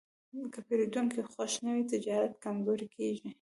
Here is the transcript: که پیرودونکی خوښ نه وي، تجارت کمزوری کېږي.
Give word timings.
که 0.53 0.59
پیرودونکی 0.67 1.21
خوښ 1.31 1.53
نه 1.63 1.71
وي، 1.75 1.83
تجارت 1.93 2.33
کمزوری 2.43 2.87
کېږي. 2.95 3.27